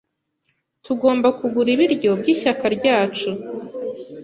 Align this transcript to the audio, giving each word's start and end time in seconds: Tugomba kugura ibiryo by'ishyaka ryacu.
Tugomba 0.85 1.27
kugura 1.39 1.69
ibiryo 1.75 2.11
by'ishyaka 2.21 2.65
ryacu. 2.77 3.29